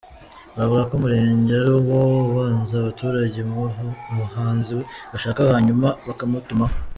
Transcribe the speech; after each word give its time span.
Avuga 0.61 0.81
ko 0.87 0.93
Umurenge 0.97 1.51
ariwo 1.61 1.79
ubaza 2.31 2.73
abaturage 2.79 3.37
umuhanzi 4.11 4.71
bashaka 5.11 5.39
hanyuma 5.55 5.87
bakamutumaho. 6.07 6.75